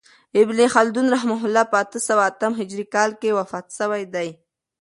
[0.41, 4.29] ابن خلدون رحمة الله په اته سوه اتم هجري کال کښي وفات سوی دئ.